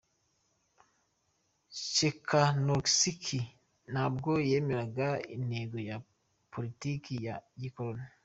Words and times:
Czekanowski 1.93 3.39
ntabwo 3.91 4.31
yemeraga 4.49 5.09
intego 5.35 5.77
na 5.87 5.95
poliliki 6.51 7.15
ya 7.27 7.35
gikoroni. 7.59 8.05